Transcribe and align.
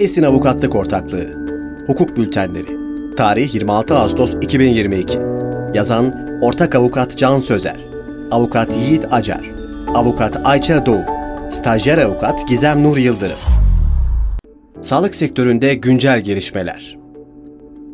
Esin 0.00 0.22
Avukatlık 0.22 0.74
Ortaklığı. 0.74 1.26
Hukuk 1.86 2.16
Bültenleri. 2.16 2.76
Tarih 3.16 3.54
26 3.54 3.94
Ağustos 3.94 4.34
2022 4.42 5.18
Yazan 5.74 6.14
Ortak 6.42 6.74
Avukat 6.74 7.18
Can 7.18 7.40
Sözer. 7.40 7.76
Avukat 8.30 8.76
Yiğit 8.76 9.12
Acar. 9.12 9.50
Avukat 9.94 10.40
Ayça 10.44 10.86
Doğu. 10.86 11.00
Stajyer 11.50 11.98
Avukat 11.98 12.48
Gizem 12.48 12.82
Nur 12.82 12.96
Yıldırım. 12.96 13.36
Sağlık 14.80 15.14
sektöründe 15.14 15.74
güncel 15.74 16.20
gelişmeler. 16.20 16.98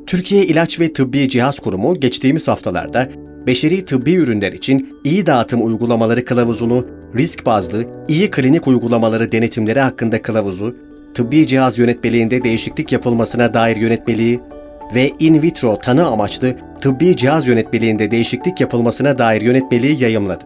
Türkiye 0.06 0.44
İlaç 0.44 0.80
ve 0.80 0.92
Tıbbi 0.92 1.28
Cihaz 1.28 1.58
Kurumu 1.58 2.00
geçtiğimiz 2.00 2.48
haftalarda 2.48 3.08
beşeri 3.46 3.84
tıbbi 3.84 4.14
ürünler 4.14 4.52
için 4.52 4.96
iyi 5.04 5.26
dağıtım 5.26 5.66
uygulamaları 5.66 6.24
kılavuzunu, 6.24 6.86
risk 7.14 7.46
bazlı 7.46 7.84
iyi 8.08 8.30
klinik 8.30 8.66
uygulamaları 8.68 9.32
denetimleri 9.32 9.80
hakkında 9.80 10.22
kılavuzu, 10.22 10.85
tıbbi 11.16 11.46
cihaz 11.46 11.78
yönetmeliğinde 11.78 12.44
değişiklik 12.44 12.92
yapılmasına 12.92 13.54
dair 13.54 13.76
yönetmeliği 13.76 14.40
ve 14.94 15.12
in 15.18 15.42
vitro 15.42 15.78
tanı 15.78 16.06
amaçlı 16.06 16.56
tıbbi 16.80 17.16
cihaz 17.16 17.46
yönetmeliğinde 17.46 18.10
değişiklik 18.10 18.60
yapılmasına 18.60 19.18
dair 19.18 19.42
yönetmeliği 19.42 20.02
yayımladı. 20.02 20.44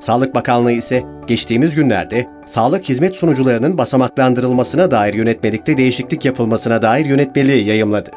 Sağlık 0.00 0.34
Bakanlığı 0.34 0.72
ise 0.72 1.02
geçtiğimiz 1.26 1.74
günlerde 1.74 2.26
sağlık 2.46 2.88
hizmet 2.88 3.16
sunucularının 3.16 3.78
basamaklandırılmasına 3.78 4.90
dair 4.90 5.14
yönetmelikte 5.14 5.76
değişiklik 5.76 6.24
yapılmasına 6.24 6.82
dair 6.82 7.06
yönetmeliği 7.06 7.66
yayımladı. 7.66 8.10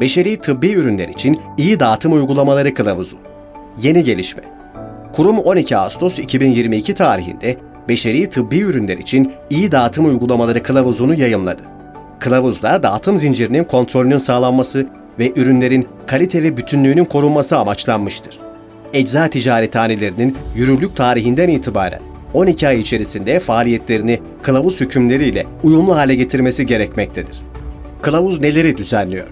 Beşeri 0.00 0.36
tıbbi 0.36 0.72
ürünler 0.72 1.08
için 1.08 1.40
iyi 1.58 1.80
dağıtım 1.80 2.12
uygulamaları 2.12 2.74
kılavuzu. 2.74 3.16
Yeni 3.82 4.04
gelişme. 4.04 4.42
Kurum 5.12 5.38
12 5.38 5.76
Ağustos 5.76 6.18
2022 6.18 6.94
tarihinde 6.94 7.56
beşeri 7.88 8.30
tıbbi 8.30 8.58
ürünler 8.58 8.98
için 8.98 9.32
iyi 9.50 9.72
dağıtım 9.72 10.06
uygulamaları 10.06 10.62
kılavuzunu 10.62 11.14
yayımladı. 11.14 11.62
Kılavuzda 12.18 12.82
dağıtım 12.82 13.18
zincirinin 13.18 13.64
kontrolünün 13.64 14.18
sağlanması 14.18 14.86
ve 15.18 15.32
ürünlerin 15.36 15.88
kalite 16.06 16.42
ve 16.42 16.56
bütünlüğünün 16.56 17.04
korunması 17.04 17.58
amaçlanmıştır. 17.58 18.38
Ecza 18.92 19.28
ticarethanelerinin 19.28 20.36
yürürlük 20.54 20.96
tarihinden 20.96 21.48
itibaren 21.48 22.00
12 22.34 22.68
ay 22.68 22.80
içerisinde 22.80 23.40
faaliyetlerini 23.40 24.20
kılavuz 24.42 24.80
hükümleriyle 24.80 25.46
uyumlu 25.62 25.96
hale 25.96 26.14
getirmesi 26.14 26.66
gerekmektedir. 26.66 27.40
Kılavuz 28.02 28.40
neleri 28.40 28.76
düzenliyor? 28.76 29.28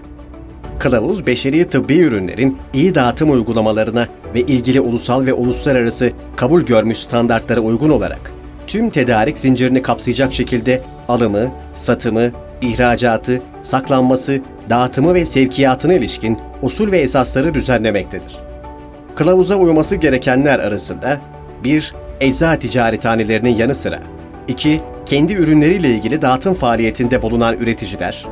Kılavuz, 0.79 1.27
beşeri 1.27 1.69
tıbbi 1.69 1.99
ürünlerin 1.99 2.57
iyi 2.73 2.95
dağıtım 2.95 3.31
uygulamalarına 3.31 4.07
ve 4.35 4.41
ilgili 4.41 4.81
ulusal 4.81 5.25
ve 5.25 5.33
uluslararası 5.33 6.11
kabul 6.35 6.61
görmüş 6.61 6.97
standartlara 6.97 7.59
uygun 7.59 7.89
olarak 7.89 8.38
tüm 8.69 8.89
tedarik 8.89 9.37
zincirini 9.37 9.81
kapsayacak 9.81 10.33
şekilde 10.33 10.81
alımı, 11.07 11.51
satımı, 11.73 12.31
ihracatı, 12.61 13.41
saklanması, 13.61 14.41
dağıtımı 14.69 15.13
ve 15.13 15.25
sevkiyatına 15.25 15.93
ilişkin 15.93 16.37
usul 16.61 16.91
ve 16.91 16.97
esasları 16.97 17.53
düzenlemektedir. 17.53 18.37
Kılavuza 19.15 19.55
uyması 19.55 19.95
gerekenler 19.95 20.59
arasında 20.59 21.17
1. 21.63 21.93
Ecza 22.19 22.55
ticarethanelerinin 22.59 23.55
yanı 23.55 23.75
sıra 23.75 23.99
2. 24.47 24.81
Kendi 25.05 25.33
ürünleriyle 25.33 25.89
ilgili 25.89 26.21
dağıtım 26.21 26.53
faaliyetinde 26.53 27.21
bulunan 27.21 27.57
üreticiler 27.57 28.25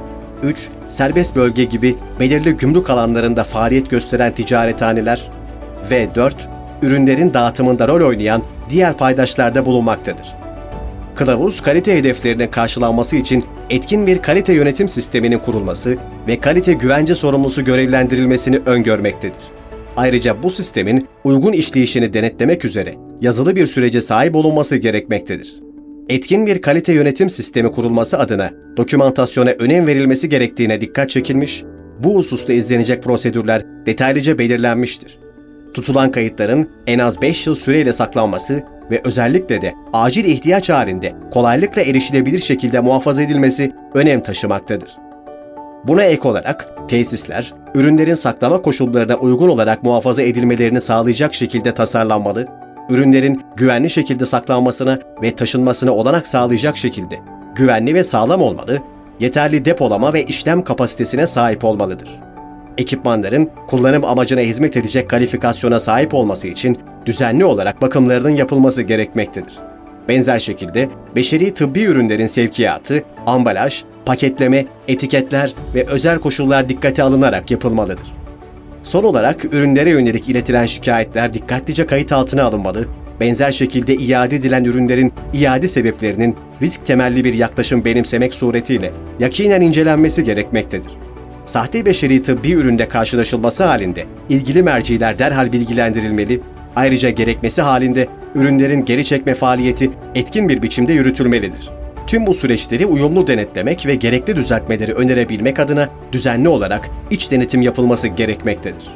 3. 0.43 0.69
Serbest 0.87 1.35
bölge 1.35 1.63
gibi 1.63 1.95
belirli 2.19 2.57
gümrük 2.57 2.89
alanlarında 2.89 3.43
faaliyet 3.43 3.89
gösteren 3.89 4.33
ticarethaneler 4.33 5.31
ve 5.91 6.15
4. 6.15 6.49
Ürünlerin 6.81 7.33
dağıtımında 7.33 7.87
rol 7.87 8.07
oynayan 8.07 8.43
diğer 8.69 8.97
paydaşlarda 8.97 9.65
bulunmaktadır. 9.65 10.35
Kılavuz, 11.15 11.61
kalite 11.61 11.97
hedeflerinin 11.97 12.47
karşılanması 12.47 13.15
için 13.15 13.45
etkin 13.69 14.07
bir 14.07 14.21
kalite 14.21 14.53
yönetim 14.53 14.87
sisteminin 14.87 15.37
kurulması 15.37 15.97
ve 16.27 16.39
kalite 16.39 16.73
güvence 16.73 17.15
sorumlusu 17.15 17.65
görevlendirilmesini 17.65 18.59
öngörmektedir. 18.65 19.41
Ayrıca 19.97 20.43
bu 20.43 20.49
sistemin 20.49 21.07
uygun 21.23 21.53
işleyişini 21.53 22.13
denetlemek 22.13 22.65
üzere 22.65 22.95
yazılı 23.21 23.55
bir 23.55 23.67
sürece 23.67 24.01
sahip 24.01 24.35
olunması 24.35 24.75
gerekmektedir. 24.75 25.55
Etkin 26.09 26.45
bir 26.45 26.61
kalite 26.61 26.93
yönetim 26.93 27.29
sistemi 27.29 27.71
kurulması 27.71 28.19
adına 28.19 28.51
dokümantasyona 28.77 29.49
önem 29.49 29.87
verilmesi 29.87 30.29
gerektiğine 30.29 30.81
dikkat 30.81 31.09
çekilmiş, 31.09 31.63
bu 32.03 32.15
hususta 32.15 32.53
izlenecek 32.53 33.03
prosedürler 33.03 33.61
detaylıca 33.85 34.39
belirlenmiştir. 34.39 35.19
Tutulan 35.77 36.11
kayıtların 36.11 36.69
en 36.87 36.99
az 36.99 37.21
5 37.21 37.47
yıl 37.47 37.55
süreyle 37.55 37.93
saklanması 37.93 38.63
ve 38.91 39.01
özellikle 39.03 39.61
de 39.61 39.73
acil 39.93 40.25
ihtiyaç 40.25 40.69
halinde 40.69 41.15
kolaylıkla 41.31 41.81
erişilebilir 41.81 42.39
şekilde 42.39 42.79
muhafaza 42.79 43.21
edilmesi 43.21 43.71
önem 43.93 44.23
taşımaktadır. 44.23 44.97
Buna 45.83 46.03
ek 46.03 46.27
olarak 46.27 46.69
tesisler, 46.87 47.53
ürünlerin 47.75 48.13
saklama 48.13 48.61
koşullarına 48.61 49.15
uygun 49.15 49.49
olarak 49.49 49.83
muhafaza 49.83 50.21
edilmelerini 50.21 50.81
sağlayacak 50.81 51.33
şekilde 51.33 51.73
tasarlanmalı, 51.73 52.47
ürünlerin 52.89 53.41
güvenli 53.55 53.89
şekilde 53.89 54.25
saklanmasına 54.25 54.99
ve 55.21 55.35
taşınmasına 55.35 55.91
olanak 55.91 56.27
sağlayacak 56.27 56.77
şekilde 56.77 57.19
güvenli 57.55 57.95
ve 57.95 58.03
sağlam 58.03 58.41
olmalı, 58.41 58.77
yeterli 59.19 59.65
depolama 59.65 60.13
ve 60.13 60.23
işlem 60.23 60.63
kapasitesine 60.63 61.27
sahip 61.27 61.65
olmalıdır. 61.65 62.26
Ekipmanların 62.77 63.49
kullanım 63.67 64.05
amacına 64.05 64.41
hizmet 64.41 64.77
edecek 64.77 65.09
kalifikasyona 65.09 65.79
sahip 65.79 66.13
olması 66.13 66.47
için 66.47 66.77
düzenli 67.05 67.45
olarak 67.45 67.81
bakımlarının 67.81 68.29
yapılması 68.29 68.81
gerekmektedir. 68.81 69.53
Benzer 70.09 70.39
şekilde 70.39 70.89
beşeri 71.15 71.53
tıbbi 71.53 71.83
ürünlerin 71.83 72.25
sevkiyatı, 72.25 73.03
ambalaj, 73.25 73.83
paketleme, 74.05 74.65
etiketler 74.87 75.53
ve 75.75 75.85
özel 75.87 76.19
koşullar 76.19 76.69
dikkate 76.69 77.03
alınarak 77.03 77.51
yapılmalıdır. 77.51 78.13
Son 78.83 79.03
olarak 79.03 79.45
ürünlere 79.53 79.89
yönelik 79.89 80.29
iletilen 80.29 80.65
şikayetler 80.65 81.33
dikkatlice 81.33 81.85
kayıt 81.85 82.11
altına 82.11 82.43
alınmalı, 82.43 82.85
benzer 83.19 83.51
şekilde 83.51 83.93
iade 83.93 84.35
edilen 84.35 84.63
ürünlerin 84.63 85.13
iade 85.33 85.67
sebeplerinin 85.67 86.35
risk 86.61 86.85
temelli 86.85 87.23
bir 87.23 87.33
yaklaşım 87.33 87.85
benimsemek 87.85 88.35
suretiyle 88.35 88.93
yakinen 89.19 89.61
incelenmesi 89.61 90.23
gerekmektedir. 90.23 91.06
Sahte 91.47 91.85
beşeri 91.85 92.21
tıbbi 92.21 92.51
üründe 92.51 92.87
karşılaşılması 92.87 93.63
halinde 93.63 94.05
ilgili 94.29 94.63
merciler 94.63 95.19
derhal 95.19 95.51
bilgilendirilmeli, 95.51 96.41
ayrıca 96.75 97.09
gerekmesi 97.09 97.61
halinde 97.61 98.07
ürünlerin 98.35 98.85
geri 98.85 99.05
çekme 99.05 99.35
faaliyeti 99.35 99.91
etkin 100.15 100.49
bir 100.49 100.61
biçimde 100.61 100.93
yürütülmelidir. 100.93 101.69
Tüm 102.07 102.25
bu 102.25 102.33
süreçleri 102.33 102.85
uyumlu 102.85 103.27
denetlemek 103.27 103.85
ve 103.85 103.95
gerekli 103.95 104.35
düzeltmeleri 104.35 104.93
önerebilmek 104.93 105.59
adına 105.59 105.89
düzenli 106.11 106.49
olarak 106.49 106.89
iç 107.11 107.31
denetim 107.31 107.61
yapılması 107.61 108.07
gerekmektedir. 108.07 108.87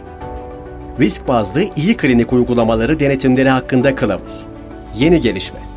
Risk 0.99 1.27
bazlı 1.27 1.63
iyi 1.75 1.97
klinik 1.97 2.33
uygulamaları 2.33 2.99
denetimleri 2.99 3.49
hakkında 3.49 3.95
kılavuz. 3.95 4.45
Yeni 4.95 5.21
gelişme. 5.21 5.70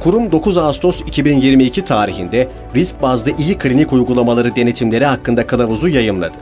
Kurum 0.00 0.32
9 0.32 0.56
Ağustos 0.56 1.00
2022 1.00 1.84
tarihinde 1.84 2.48
risk 2.74 3.02
bazlı 3.02 3.30
iyi 3.38 3.58
klinik 3.58 3.92
uygulamaları 3.92 4.56
denetimleri 4.56 5.04
hakkında 5.04 5.46
kılavuzu 5.46 5.88
yayımladı. 5.88 6.38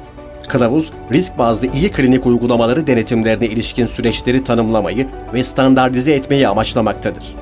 Kılavuz, 0.48 0.92
risk 1.12 1.38
bazlı 1.38 1.66
iyi 1.74 1.90
klinik 1.92 2.26
uygulamaları 2.26 2.86
denetimlerine 2.86 3.46
ilişkin 3.46 3.86
süreçleri 3.86 4.44
tanımlamayı 4.44 5.06
ve 5.34 5.44
standartize 5.44 6.12
etmeyi 6.12 6.48
amaçlamaktadır. 6.48 7.34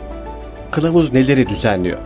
Kılavuz 0.71 1.13
neleri 1.13 1.47
düzenliyor? 1.47 1.99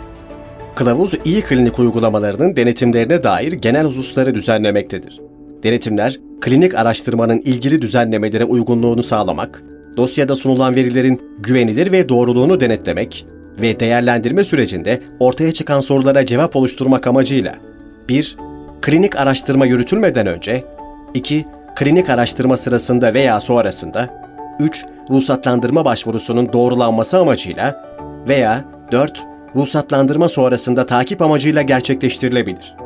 Kılavuz 0.75 1.15
iyi 1.25 1.42
klinik 1.42 1.78
uygulamalarının 1.78 2.56
denetimlerine 2.56 3.22
dair 3.22 3.53
genel 3.53 3.87
hususları 3.87 4.34
düzenlemektedir. 4.34 5.21
Denetimler, 5.62 6.21
klinik 6.41 6.75
araştırmanın 6.75 7.38
ilgili 7.38 7.82
düzenlemelere 7.82 8.44
uygunluğunu 8.44 9.03
sağlamak, 9.03 9.62
dosyada 9.97 10.37
sunulan 10.37 10.75
verilerin 10.75 11.21
güvenilir 11.38 11.92
ve 11.92 12.09
doğruluğunu 12.09 12.60
denetlemek 12.60 13.27
ve 13.59 13.81
değerlendirme 13.81 14.44
sürecinde 14.44 15.03
ortaya 15.21 15.53
çıkan 15.53 15.81
sorulara 15.81 16.27
cevap 16.27 16.56
oluşturmak 16.56 17.06
amacıyla 17.06 17.55
1. 18.09 18.36
Klinik 18.80 19.16
araştırma 19.16 19.66
yürütülmeden 19.66 20.27
önce 20.27 20.65
2. 21.15 21.47
Klinik 21.77 22.10
araştırma 22.10 22.57
sırasında 22.57 23.15
veya 23.15 23.41
sonrasında 23.41 24.10
3. 24.60 24.84
Ruhsatlandırma 25.10 25.84
başvurusunun 25.84 26.53
doğrulanması 26.53 27.19
amacıyla 27.19 27.84
veya 28.28 28.65
4 28.92 29.24
ruhsatlandırma 29.57 30.28
sonrasında 30.28 30.86
takip 30.86 31.22
amacıyla 31.22 31.63
gerçekleştirilebilir. 31.63 32.77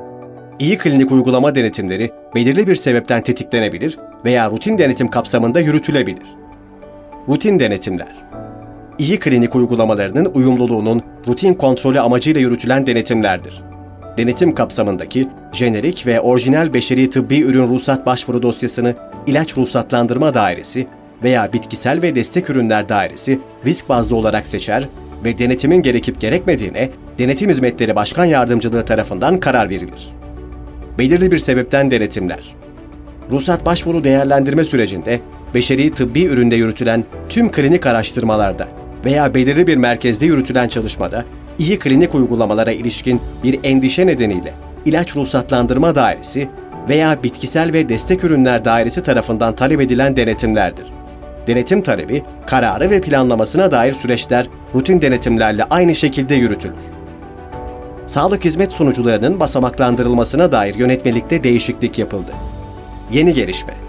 İyi 0.59 0.79
klinik 0.79 1.12
uygulama 1.12 1.55
denetimleri 1.55 2.11
belirli 2.35 2.67
bir 2.67 2.77
sebepten 2.77 3.23
tetiklenebilir 3.23 3.99
veya 4.25 4.50
rutin 4.50 4.79
denetim 4.79 5.09
kapsamında 5.09 5.61
yürütülebilir. 5.61 6.27
Rutin 7.29 7.59
denetimler 7.59 8.24
İyi 8.99 9.19
klinik 9.19 9.56
uygulamalarının 9.56 10.31
uyumluluğunun 10.35 11.02
rutin 11.29 11.55
kontrolü 11.55 12.00
amacıyla 12.00 12.41
yürütülen 12.41 12.87
denetimlerdir. 12.87 13.62
Denetim 14.19 14.55
kapsamındaki 14.55 15.29
jenerik 15.52 16.06
ve 16.06 16.20
orijinal 16.20 16.75
beşeri 16.75 17.11
tıbbi 17.11 17.41
ürün 17.41 17.69
ruhsat 17.69 18.06
başvuru 18.06 18.43
dosyasını 18.43 18.94
ilaç 19.26 19.58
ruhsatlandırma 19.58 20.35
dairesi 20.35 20.87
veya 21.25 21.52
bitkisel 21.52 22.02
ve 22.02 22.14
destek 22.14 22.50
ürünler 22.50 22.88
dairesi 22.88 23.41
risk 23.67 23.88
bazlı 23.88 24.17
olarak 24.17 24.46
seçer 24.46 24.88
ve 25.25 25.38
denetimin 25.38 25.82
gerekip 25.82 26.20
gerekmediğine 26.20 26.90
Denetim 27.19 27.50
Hizmetleri 27.50 27.97
Başkan 27.97 28.25
Yardımcılığı 28.25 28.85
tarafından 28.85 29.40
karar 29.40 29.70
verilir. 29.70 30.08
Belirli 30.99 31.32
bir 31.32 31.38
sebepten 31.38 31.90
denetimler. 31.90 32.55
Ruhsat 33.31 33.67
başvuru 33.67 34.05
değerlendirme 34.05 34.64
sürecinde 34.64 35.20
beşeri 35.55 35.90
tıbbi 35.90 36.25
üründe 36.25 36.56
yürütülen 36.56 37.05
tüm 37.29 37.50
klinik 37.50 37.87
araştırmalarda 37.87 38.84
veya 39.05 39.35
belirli 39.35 39.67
bir 39.67 39.77
merkezde 39.77 40.27
yürütülen 40.27 40.69
çalışmada 40.69 41.25
iyi 41.59 41.79
klinik 41.79 42.15
uygulamalara 42.15 42.73
ilişkin 42.73 43.21
bir 43.45 43.61
endişe 43.65 44.06
nedeniyle 44.06 44.55
ilaç 44.85 45.17
ruhsatlandırma 45.17 45.95
dairesi 45.95 46.49
veya 46.89 47.23
bitkisel 47.23 47.73
ve 47.73 47.89
destek 47.89 48.25
ürünler 48.25 48.65
dairesi 48.65 49.03
tarafından 49.03 49.55
talep 49.55 49.81
edilen 49.81 50.17
denetimlerdir. 50.17 50.87
Denetim 51.47 51.83
talebi, 51.83 52.23
kararı 52.47 52.91
ve 52.91 53.01
planlamasına 53.01 53.71
dair 53.71 53.93
süreçler 53.93 54.47
rutin 54.75 55.03
denetimlerle 55.03 55.65
aynı 55.65 55.95
şekilde 55.95 56.35
yürütülür. 56.35 56.75
Sağlık 58.07 58.45
hizmet 58.45 58.73
sunucularının 58.73 59.41
basamaklandırılmasına 59.41 60.53
dair 60.53 60.75
yönetmelikte 60.75 61.45
değişiklik 61.45 61.99
yapıldı. 61.99 62.33
Yeni 63.12 63.33
gelişme 63.33 63.84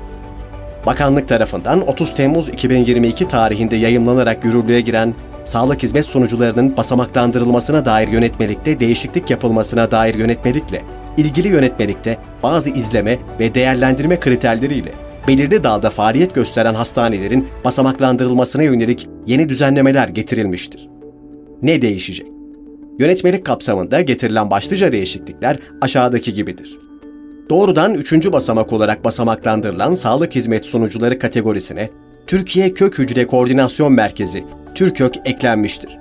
Bakanlık 0.86 1.28
tarafından 1.28 1.88
30 1.88 2.14
Temmuz 2.14 2.48
2022 2.48 3.28
tarihinde 3.28 3.76
yayımlanarak 3.76 4.46
yürürlüğe 4.46 4.82
giren 4.82 5.14
sağlık 5.46 5.84
hizmet 5.84 6.06
sunucularının 6.06 6.78
basamaklandırılmasına 6.78 7.86
dair 7.86 8.08
yönetmelikte 8.08 8.80
değişiklik 8.80 9.30
yapılmasına 9.30 9.92
dair 9.92 10.16
yönetmelikle 10.16 10.82
ilgili 11.18 11.48
yönetmelikte 11.48 12.18
bazı 12.44 12.70
izleme 12.70 13.18
ve 13.40 13.56
değerlendirme 13.56 14.20
kriterleriyle 14.20 14.92
belirli 15.28 15.64
dalda 15.64 15.90
faaliyet 15.90 16.36
gösteren 16.36 16.74
hastanelerin 16.74 17.48
basamaklandırılmasına 17.66 18.64
yönelik 18.64 19.10
yeni 19.28 19.50
düzenlemeler 19.50 20.08
getirilmiştir. 20.08 20.90
Ne 21.62 21.82
değişecek? 21.82 22.28
Yönetmelik 23.00 23.46
kapsamında 23.46 24.02
getirilen 24.02 24.52
başlıca 24.52 24.92
değişiklikler 24.92 25.60
aşağıdaki 25.82 26.34
gibidir. 26.34 26.85
Doğrudan 27.50 27.94
üçüncü 27.94 28.34
basamak 28.34 28.74
olarak 28.74 29.04
basamaklandırılan 29.04 29.94
sağlık 29.94 30.36
hizmet 30.36 30.66
sunucuları 30.66 31.20
kategorisine 31.20 31.90
Türkiye 32.28 32.74
Kök 32.74 33.00
Hücre 33.00 33.28
Koordinasyon 33.28 33.94
Merkezi, 33.94 34.44
TÜRKÖK 34.76 35.16
eklenmiştir. 35.26 35.98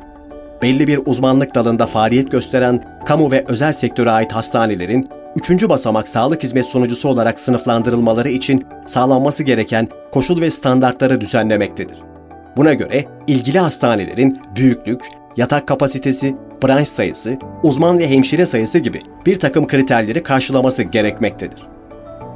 Belli 0.62 0.86
bir 0.86 1.00
uzmanlık 1.06 1.54
dalında 1.54 1.86
faaliyet 1.86 2.30
gösteren 2.30 2.84
kamu 3.06 3.30
ve 3.30 3.44
özel 3.48 3.72
sektöre 3.72 4.10
ait 4.10 4.32
hastanelerin 4.32 5.08
üçüncü 5.36 5.68
basamak 5.68 6.08
sağlık 6.08 6.42
hizmet 6.42 6.66
sunucusu 6.66 7.08
olarak 7.08 7.40
sınıflandırılmaları 7.40 8.28
için 8.28 8.66
sağlanması 8.86 9.42
gereken 9.42 9.88
koşul 10.12 10.40
ve 10.40 10.50
standartları 10.50 11.20
düzenlemektedir. 11.20 11.98
Buna 12.56 12.74
göre 12.74 13.04
ilgili 13.26 13.58
hastanelerin 13.58 14.38
büyüklük, 14.56 15.00
yatak 15.36 15.68
kapasitesi, 15.68 16.36
branş 16.62 16.88
sayısı, 16.88 17.38
uzman 17.62 17.98
ve 17.98 18.08
hemşire 18.08 18.46
sayısı 18.46 18.78
gibi 18.78 19.00
bir 19.26 19.36
takım 19.36 19.66
kriterleri 19.66 20.22
karşılaması 20.22 20.82
gerekmektedir. 20.82 21.74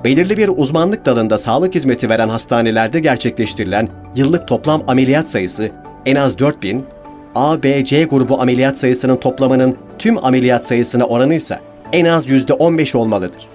Belirli 0.05 0.37
bir 0.37 0.51
uzmanlık 0.57 1.07
dalında 1.07 1.39
sağlık 1.39 1.75
hizmeti 1.75 2.09
veren 2.09 2.29
hastanelerde 2.29 3.01
gerçekleştirilen 3.01 3.89
yıllık 4.17 4.49
toplam 4.49 4.83
ameliyat 4.87 5.29
sayısı 5.29 5.71
en 6.07 6.17
az 6.17 6.39
4000, 6.39 6.85
A, 7.35 7.63
B, 7.63 7.85
C 7.85 8.05
grubu 8.05 8.41
ameliyat 8.41 8.79
sayısının 8.79 9.17
toplamının 9.17 9.77
tüm 9.99 10.25
ameliyat 10.25 10.67
sayısına 10.67 11.05
oranı 11.05 11.35
ise 11.35 11.59
en 11.93 12.05
az 12.05 12.29
%15 12.29 12.97
olmalıdır. 12.97 13.49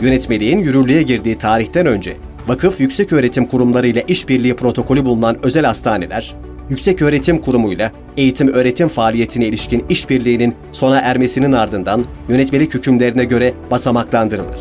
Yönetmeliğin 0.00 0.58
yürürlüğe 0.58 1.02
girdiği 1.02 1.38
tarihten 1.38 1.86
önce 1.86 2.16
vakıf 2.46 2.80
yüksek 2.80 3.12
öğretim 3.12 3.46
kurumları 3.46 3.86
ile 3.86 4.04
işbirliği 4.08 4.56
protokolü 4.56 5.04
bulunan 5.04 5.36
özel 5.42 5.64
hastaneler, 5.64 6.34
yüksek 6.68 7.02
öğretim 7.02 7.38
kurumuyla 7.40 7.92
eğitim 8.16 8.48
öğretim 8.48 8.88
faaliyetine 8.88 9.46
ilişkin 9.46 9.84
işbirliğinin 9.88 10.54
sona 10.72 10.98
ermesinin 10.98 11.52
ardından 11.52 12.04
yönetmelik 12.28 12.74
hükümlerine 12.74 13.24
göre 13.24 13.54
basamaklandırılır. 13.70 14.58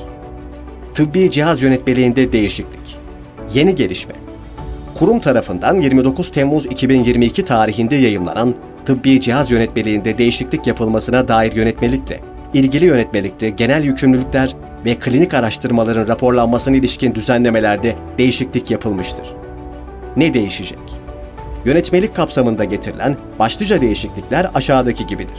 Tıbbi 0.94 1.32
cihaz 1.32 1.62
yönetmeliğinde 1.62 2.32
değişiklik. 2.32 2.98
Yeni 3.54 3.76
gelişme. 3.76 4.14
Kurum 4.96 5.20
tarafından 5.20 5.80
29 5.80 6.32
Temmuz 6.32 6.66
2022 6.66 7.46
tarihinde 7.46 7.96
yayımlanan 7.96 8.56
tıbbi 8.86 9.22
cihaz 9.22 9.52
yönetmeliğinde 9.52 10.18
değişiklik 10.18 10.68
yapılmasına 10.68 11.28
dair 11.28 11.54
yönetmelikle 11.54 12.20
ilgili 12.54 12.86
yönetmelikte 12.86 13.50
genel 13.50 13.84
yükümlülükler 13.84 14.56
ve 14.86 14.96
klinik 14.96 15.34
araştırmaların 15.34 16.08
raporlanmasına 16.08 16.76
ilişkin 16.76 17.16
düzenlemelerde 17.16 17.96
değişiklik 18.18 18.72
yapılmıştır. 18.72 19.26
Ne 20.18 20.34
değişecek? 20.34 21.01
Yönetmelik 21.66 22.16
kapsamında 22.16 22.64
getirilen 22.64 23.16
başlıca 23.40 23.82
değişiklikler 23.82 24.48
aşağıdaki 24.56 25.08
gibidir. 25.08 25.38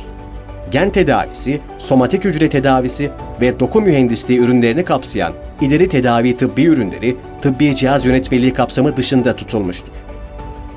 Gen 0.70 0.90
tedavisi, 0.90 1.60
somatik 1.78 2.24
hücre 2.24 2.48
tedavisi 2.48 3.10
ve 3.40 3.60
doku 3.60 3.80
mühendisliği 3.80 4.40
ürünlerini 4.40 4.84
kapsayan 4.84 5.32
ileri 5.60 5.88
tedavi 5.88 6.36
tıbbi 6.36 6.64
ürünleri 6.64 7.16
tıbbi 7.42 7.76
cihaz 7.76 8.06
yönetmeliği 8.06 8.52
kapsamı 8.52 8.96
dışında 8.96 9.36
tutulmuştur. 9.36 9.92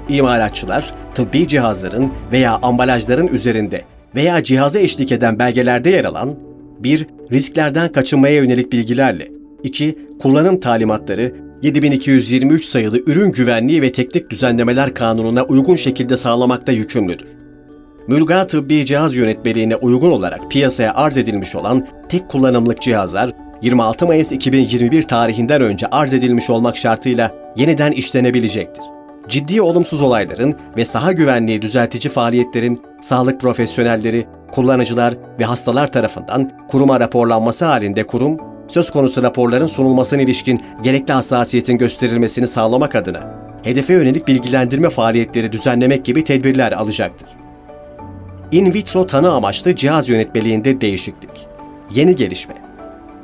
İmalatçılar, 0.10 0.94
tıbbi 1.14 1.48
cihazların 1.48 2.12
veya 2.32 2.56
ambalajların 2.56 3.28
üzerinde 3.28 3.82
veya 4.16 4.44
cihaza 4.44 4.80
eşlik 4.80 5.12
eden 5.12 5.40
belgelerde 5.40 5.90
yer 5.90 6.06
alan 6.06 6.36
1. 6.80 7.08
Risklerden 7.32 7.92
kaçınmaya 7.92 8.36
yönelik 8.36 8.72
bilgilerle 8.72 9.28
2. 9.64 9.98
Kullanım 10.22 10.60
talimatları 10.60 11.34
7223 11.62 12.66
sayılı 12.66 13.00
Ürün 13.08 13.32
Güvenliği 13.32 13.82
ve 13.82 13.92
Teknik 13.92 14.30
Düzenlemeler 14.30 14.94
Kanunu'na 14.94 15.44
uygun 15.44 15.76
şekilde 15.76 16.18
sağlamakta 16.18 16.72
yükümlüdür. 16.72 17.28
Mülga 18.08 18.48
tıbbi 18.48 18.86
cihaz 18.86 19.16
yönetmeliğine 19.16 19.76
uygun 19.76 20.12
olarak 20.12 20.52
piyasaya 20.52 20.94
arz 20.94 21.18
edilmiş 21.18 21.56
olan 21.56 21.88
tek 22.10 22.30
kullanımlık 22.30 22.82
cihazlar 22.82 23.32
26 23.62 24.06
Mayıs 24.06 24.32
2021 24.32 25.04
tarihinden 25.04 25.62
önce 25.62 25.88
arz 25.88 26.14
edilmiş 26.14 26.50
olmak 26.50 26.78
şartıyla 26.78 27.32
yeniden 27.56 27.92
işlenebilecektir. 27.92 28.84
Ciddi 29.28 29.62
olumsuz 29.62 30.02
olayların 30.02 30.56
ve 30.78 30.86
saha 30.86 31.12
güvenliği 31.12 31.62
düzeltici 31.62 32.14
faaliyetlerin 32.14 32.82
sağlık 33.02 33.42
profesyonelleri, 33.42 34.26
kullanıcılar 34.52 35.14
ve 35.40 35.46
hastalar 35.46 35.92
tarafından 35.92 36.52
kuruma 36.68 37.00
raporlanması 37.00 37.66
halinde 37.66 38.06
kurum, 38.06 38.38
söz 38.68 38.90
konusu 38.90 39.24
raporların 39.24 39.68
sunulmasına 39.68 40.22
ilişkin 40.22 40.62
gerekli 40.84 41.14
hassasiyetin 41.14 41.78
gösterilmesini 41.78 42.48
sağlamak 42.48 42.96
adına 42.96 43.46
hedefe 43.64 43.94
yönelik 43.94 44.28
bilgilendirme 44.28 44.90
faaliyetleri 44.90 45.52
düzenlemek 45.52 46.06
gibi 46.06 46.24
tedbirler 46.24 46.72
alacaktır. 46.72 47.30
In 48.52 48.74
vitro 48.74 49.06
tanı 49.06 49.32
amaçlı 49.32 49.76
cihaz 49.76 50.10
yönetmeliğinde 50.10 50.82
değişiklik. 50.82 51.48
Yeni 51.94 52.16
gelişme. 52.16 52.56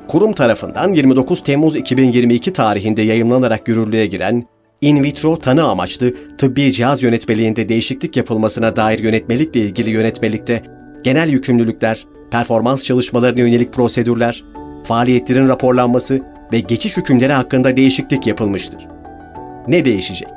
Kurum 0.08 0.34
tarafından 0.34 0.94
29 0.94 1.44
Temmuz 1.44 1.76
2022 1.76 2.54
tarihinde 2.54 3.02
yayımlanarak 3.02 3.68
yürürlüğe 3.68 4.06
giren 4.06 4.46
in 4.82 5.04
vitro 5.04 5.40
tanı 5.40 5.64
amaçlı 5.64 6.14
tıbbi 6.38 6.72
cihaz 6.72 7.04
yönetmeliğinde 7.04 7.70
değişiklik 7.70 8.18
yapılmasına 8.18 8.76
dair 8.76 9.00
yönetmelikle 9.00 9.60
ilgili 9.60 9.90
yönetmelikte 9.90 10.64
genel 11.04 11.30
yükümlülükler, 11.30 12.06
performans 12.32 12.84
çalışmalarına 12.84 13.40
yönelik 13.40 13.74
prosedürler, 13.74 14.44
faaliyetlerin 14.84 15.48
raporlanması 15.48 16.22
ve 16.54 16.60
geçiş 16.60 16.98
hükümleri 16.98 17.34
hakkında 17.34 17.78
değişiklik 17.78 18.28
yapılmıştır. 18.28 18.88
Ne 19.68 19.86
değişecek? 19.86 20.30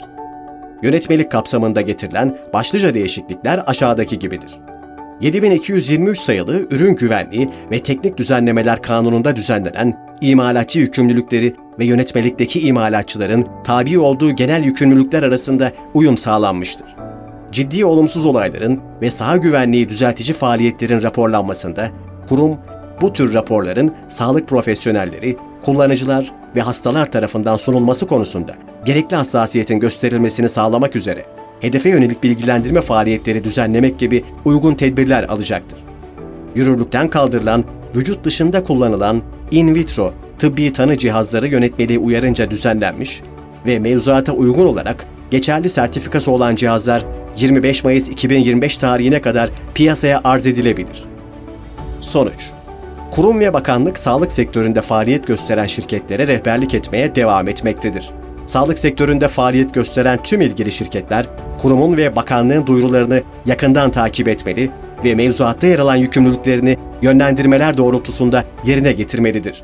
Yönetmelik 0.83 1.31
kapsamında 1.31 1.81
getirilen 1.81 2.39
başlıca 2.53 2.95
değişiklikler 2.95 3.63
aşağıdaki 3.67 4.19
gibidir. 4.19 4.61
7223 5.21 6.19
sayılı 6.19 6.67
Ürün 6.71 6.97
Güvenliği 6.97 7.49
ve 7.71 7.79
Teknik 7.79 8.17
Düzenlemeler 8.19 8.83
Kanunu'nda 8.83 9.37
düzenlenen 9.37 9.99
imalatçı 10.21 10.79
yükümlülükleri 10.79 11.55
ve 11.79 11.85
yönetmelikteki 11.85 12.61
imalatçıların 12.61 13.47
tabi 13.65 13.99
olduğu 13.99 14.31
genel 14.31 14.65
yükümlülükler 14.65 15.23
arasında 15.23 15.73
uyum 15.95 16.19
sağlanmıştır. 16.19 16.87
Ciddi 17.53 17.85
olumsuz 17.85 18.27
olayların 18.27 18.81
ve 19.03 19.11
saha 19.11 19.37
güvenliği 19.37 19.89
düzeltici 19.89 20.33
faaliyetlerin 20.33 21.03
raporlanmasında 21.03 21.91
kurum 22.29 22.59
bu 23.01 23.13
tür 23.13 23.35
raporların 23.35 23.95
sağlık 24.09 24.49
profesyonelleri, 24.49 25.37
kullanıcılar 25.63 26.33
ve 26.57 26.61
hastalar 26.61 27.11
tarafından 27.11 27.57
sunulması 27.57 28.07
konusunda 28.07 28.55
gerekli 28.85 29.17
hassasiyetin 29.17 29.81
gösterilmesini 29.81 30.49
sağlamak 30.49 30.97
üzere 30.97 31.25
hedefe 31.61 31.89
yönelik 31.89 32.23
bilgilendirme 32.23 32.81
faaliyetleri 32.81 33.45
düzenlemek 33.45 33.99
gibi 33.99 34.25
uygun 34.45 34.75
tedbirler 34.75 35.23
alacaktır. 35.23 35.79
Yürürlükten 36.55 37.11
kaldırılan, 37.11 37.65
vücut 37.97 38.25
dışında 38.25 38.65
kullanılan 38.65 39.23
in 39.51 39.75
vitro 39.75 40.15
tıbbi 40.39 40.73
tanı 40.73 40.99
cihazları 40.99 41.49
yönetmeliği 41.49 41.99
uyarınca 41.99 42.51
düzenlenmiş 42.51 43.23
ve 43.67 43.79
mevzuata 43.79 44.33
uygun 44.33 44.67
olarak 44.67 45.07
geçerli 45.31 45.71
sertifikası 45.71 46.31
olan 46.31 46.55
cihazlar 46.55 47.05
25 47.37 47.85
Mayıs 47.85 48.09
2025 48.09 48.79
tarihine 48.79 49.21
kadar 49.21 49.51
piyasaya 49.75 50.21
arz 50.25 50.47
edilebilir. 50.47 51.05
Sonuç 52.01 52.53
Kurum 53.15 53.41
ve 53.41 53.53
bakanlık 53.53 53.99
sağlık 53.99 54.33
sektöründe 54.33 54.81
faaliyet 54.81 55.27
gösteren 55.27 55.67
şirketlere 55.67 56.27
rehberlik 56.27 56.75
etmeye 56.75 57.15
devam 57.15 57.49
etmektedir. 57.49 58.11
Sağlık 58.47 58.79
sektöründe 58.79 59.29
faaliyet 59.29 59.75
gösteren 59.75 60.23
tüm 60.23 60.41
ilgili 60.41 60.73
şirketler, 60.73 61.27
kurumun 61.59 61.97
ve 61.97 62.17
bakanlığın 62.17 62.67
duyurularını 62.67 63.23
yakından 63.47 63.91
takip 63.91 64.29
etmeli 64.29 64.71
ve 65.05 65.15
mevzuatta 65.15 65.67
yer 65.67 65.79
alan 65.79 65.97
yükümlülüklerini 65.97 66.77
yönlendirmeler 67.03 67.77
doğrultusunda 67.77 68.45
yerine 68.65 68.93
getirmelidir. 68.93 69.63